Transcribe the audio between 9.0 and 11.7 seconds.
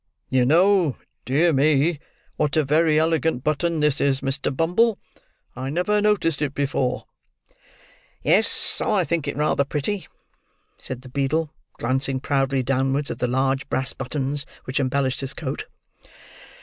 think it rather pretty," said the beadle,